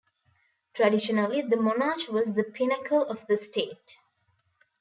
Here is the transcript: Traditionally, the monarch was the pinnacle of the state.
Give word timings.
Traditionally, 0.73 1.43
the 1.43 1.57
monarch 1.57 2.07
was 2.11 2.33
the 2.33 2.41
pinnacle 2.41 3.05
of 3.05 3.27
the 3.27 3.37
state. 3.37 3.97